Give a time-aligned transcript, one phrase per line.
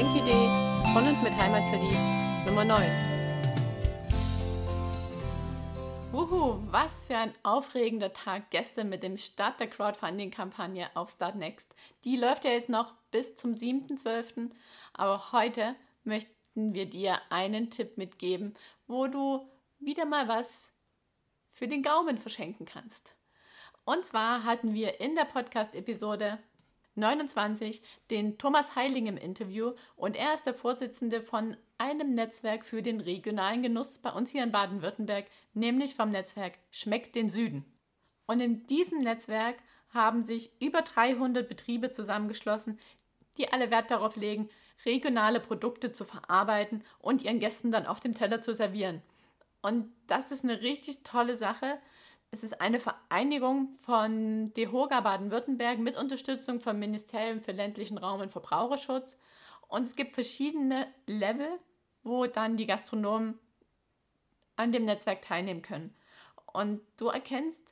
[0.00, 0.48] Geschenkidee
[0.94, 2.90] von und mit Heimat verliebt Nummer 9.
[6.10, 11.74] Wuhu, was für ein aufregender Tag gestern mit dem Start der Crowdfunding-Kampagne auf Startnext.
[12.04, 14.50] Die läuft ja jetzt noch bis zum 7.12.,
[14.94, 18.54] aber heute möchten wir dir einen Tipp mitgeben,
[18.86, 19.46] wo du
[19.80, 20.72] wieder mal was
[21.52, 23.14] für den Gaumen verschenken kannst.
[23.84, 26.38] Und zwar hatten wir in der Podcast-Episode
[26.94, 32.82] 29 den Thomas Heiling im Interview und er ist der Vorsitzende von einem Netzwerk für
[32.82, 37.64] den regionalen Genuss bei uns hier in Baden-Württemberg, nämlich vom Netzwerk Schmeckt den Süden.
[38.26, 39.56] Und in diesem Netzwerk
[39.92, 42.78] haben sich über 300 Betriebe zusammengeschlossen,
[43.36, 44.48] die alle Wert darauf legen,
[44.84, 49.02] regionale Produkte zu verarbeiten und ihren Gästen dann auf dem Teller zu servieren.
[49.62, 51.78] Und das ist eine richtig tolle Sache,
[52.32, 58.30] es ist eine Vereinigung von DEHOGA Baden-Württemberg mit Unterstützung vom Ministerium für ländlichen Raum und
[58.30, 59.18] Verbraucherschutz.
[59.66, 61.58] Und es gibt verschiedene Level,
[62.02, 63.38] wo dann die Gastronomen
[64.56, 65.94] an dem Netzwerk teilnehmen können.
[66.52, 67.62] Und du erkennst,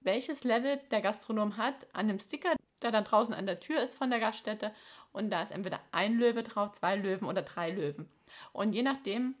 [0.00, 3.96] welches Level der Gastronom hat an dem Sticker, der dann draußen an der Tür ist
[3.96, 4.74] von der Gaststätte.
[5.12, 8.08] Und da ist entweder ein Löwe drauf, zwei Löwen oder drei Löwen.
[8.52, 9.36] Und je nachdem,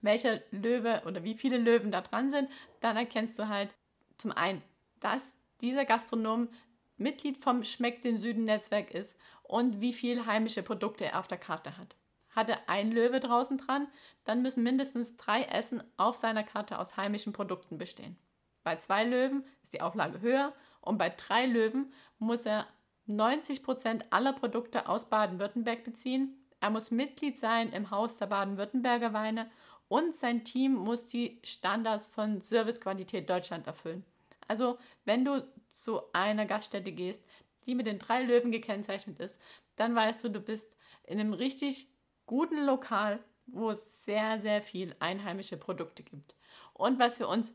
[0.00, 2.48] welcher Löwe oder wie viele Löwen da dran sind,
[2.80, 3.74] dann erkennst du halt,
[4.18, 4.62] zum einen,
[5.00, 6.48] dass dieser Gastronom
[6.96, 11.38] Mitglied vom Schmeckt den Süden Netzwerk ist und wie viel heimische Produkte er auf der
[11.38, 11.96] Karte hat.
[12.30, 13.88] Hat er ein Löwe draußen dran,
[14.24, 18.18] dann müssen mindestens drei Essen auf seiner Karte aus heimischen Produkten bestehen.
[18.64, 22.66] Bei zwei Löwen ist die Auflage höher und bei drei Löwen muss er
[23.06, 26.44] 90 Prozent aller Produkte aus Baden-Württemberg beziehen.
[26.60, 29.50] Er muss Mitglied sein im Haus der Baden-Württemberger Weine
[29.88, 34.04] und sein Team muss die Standards von Servicequalität Deutschland erfüllen.
[34.46, 37.24] Also, wenn du zu einer Gaststätte gehst,
[37.66, 39.38] die mit den drei Löwen gekennzeichnet ist,
[39.76, 41.88] dann weißt du, du bist in einem richtig
[42.26, 46.34] guten Lokal, wo es sehr, sehr viel einheimische Produkte gibt.
[46.74, 47.54] Und was wir uns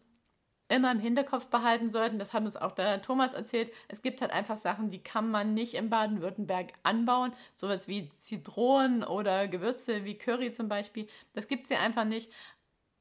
[0.74, 4.32] immer im Hinterkopf behalten sollten, das hat uns auch der Thomas erzählt, es gibt halt
[4.32, 10.18] einfach Sachen, die kann man nicht in Baden-Württemberg anbauen, sowas wie Zitronen oder Gewürze wie
[10.18, 12.32] Curry zum Beispiel, das gibt es hier einfach nicht,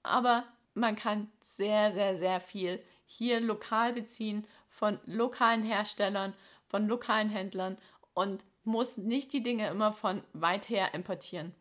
[0.03, 0.45] aber
[0.75, 6.35] man kann sehr, sehr, sehr viel hier lokal beziehen von lokalen Herstellern,
[6.67, 7.77] von lokalen Händlern
[8.15, 11.55] und muss nicht die Dinge immer von weit her importieren.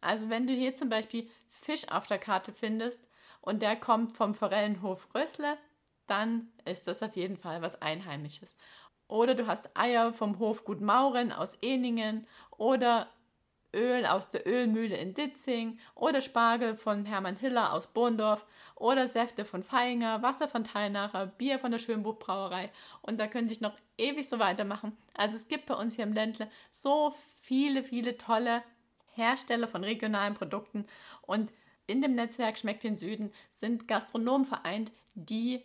[0.00, 3.00] Also wenn du hier zum Beispiel Fisch auf der Karte findest,
[3.44, 5.58] und der kommt vom Forellenhof Rössle,
[6.06, 8.56] dann ist das auf jeden Fall was Einheimisches.
[9.06, 13.08] Oder du hast Eier vom Hof Gut Mauren aus Eningen oder
[13.74, 18.46] Öl aus der Ölmühle in Ditzing oder Spargel von Hermann Hiller aus Bohndorf
[18.76, 22.70] oder Säfte von Feinger, Wasser von Teilnacher, Bier von der Schönbuch Brauerei
[23.02, 24.96] und da könnte ich noch ewig so weitermachen.
[25.14, 28.62] Also es gibt bei uns hier im Ländle so viele, viele tolle
[29.14, 30.86] Hersteller von regionalen Produkten
[31.20, 31.52] und
[31.86, 35.62] in dem Netzwerk Schmeckt den Süden sind Gastronomen vereint, die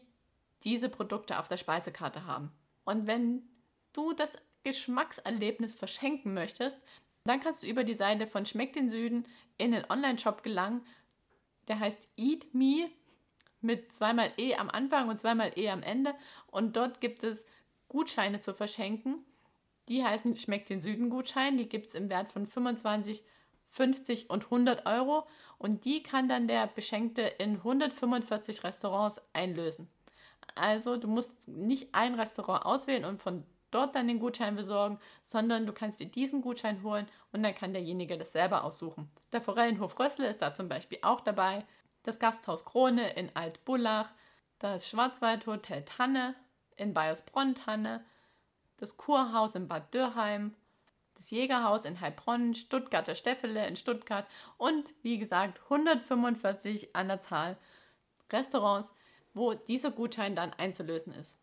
[0.64, 2.52] diese Produkte auf der Speisekarte haben.
[2.84, 3.44] Und wenn
[3.94, 6.78] du das Geschmackserlebnis verschenken möchtest,
[7.24, 9.26] dann kannst du über die Seite von Schmeckt den Süden
[9.58, 10.86] in den Online-Shop gelangen.
[11.68, 12.90] Der heißt Eat Me
[13.62, 16.16] mit zweimal E am Anfang und zweimal E am Ende.
[16.48, 17.46] Und dort gibt es
[17.88, 19.26] Gutscheine zu verschenken.
[19.88, 21.58] Die heißen Schmeckt den Süden Gutschein.
[21.58, 23.30] Die gibt es im Wert von 25 Euro
[23.70, 25.28] 50 und 100 Euro.
[25.58, 29.90] Und die kann dann der Beschenkte in 145 Restaurants einlösen.
[30.56, 35.66] Also du musst nicht ein Restaurant auswählen und von dort dann den Gutschein besorgen, sondern
[35.66, 39.12] du kannst dir diesen Gutschein holen und dann kann derjenige das selber aussuchen.
[39.32, 41.66] Der Forellenhof Rössle ist da zum Beispiel auch dabei,
[42.04, 44.10] das Gasthaus Krone in Altbullach,
[44.58, 46.36] das Schwarzwaldhotel Tanne
[46.76, 48.04] in Bayersbronn-Tanne,
[48.78, 50.56] das Kurhaus in Bad Dürrheim,
[51.20, 54.26] das Jägerhaus in Heilbronn, Stuttgarter Steffele in Stuttgart
[54.58, 57.58] und wie gesagt 145 an der Zahl
[58.32, 58.94] Restaurants,
[59.34, 61.38] wo dieser Gutschein dann einzulösen ist.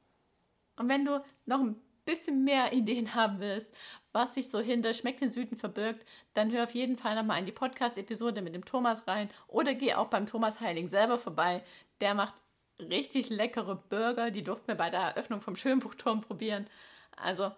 [0.76, 1.76] Und wenn du noch ein
[2.06, 3.70] bisschen mehr Ideen haben willst,
[4.12, 7.46] was sich so hinter Schmeckt den Süden verbirgt, dann hör auf jeden Fall nochmal in
[7.46, 11.62] die Podcast-Episode mit dem Thomas rein oder geh auch beim Thomas Heiling selber vorbei.
[12.00, 12.34] Der macht
[12.78, 16.66] richtig leckere Burger, die durften wir bei der Eröffnung vom Schönbuchturm probieren.
[17.14, 17.52] Also,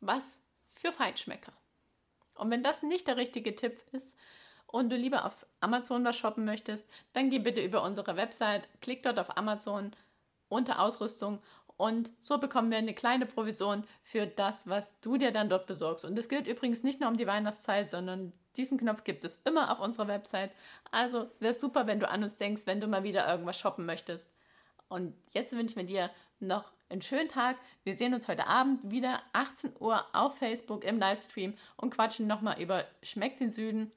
[0.00, 0.40] was
[0.80, 1.52] für Feinschmecker.
[2.34, 4.16] Und wenn das nicht der richtige Tipp ist
[4.66, 9.02] und du lieber auf Amazon was shoppen möchtest, dann geh bitte über unsere Website, klick
[9.02, 9.92] dort auf Amazon
[10.48, 11.40] unter Ausrüstung
[11.80, 16.04] und so bekommen wir eine kleine Provision für das, was du dir dann dort besorgst.
[16.04, 19.72] Und das gilt übrigens nicht nur um die Weihnachtszeit, sondern diesen Knopf gibt es immer
[19.72, 20.50] auf unserer Website.
[20.90, 24.30] Also wäre super, wenn du an uns denkst, wenn du mal wieder irgendwas shoppen möchtest.
[24.88, 27.56] Und jetzt wünschen wir dir noch einen schönen Tag.
[27.84, 32.60] Wir sehen uns heute Abend wieder 18 Uhr auf Facebook im Livestream und quatschen nochmal
[32.60, 33.92] über Schmeckt den Süden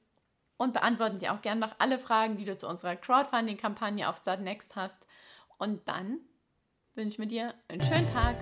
[0.56, 4.40] und beantworten dir auch gerne noch alle Fragen, die du zu unserer Crowdfunding-Kampagne auf Start
[4.40, 5.04] Next hast.
[5.58, 6.20] Und dann
[6.94, 8.36] wünschen wir dir einen schönen Tag.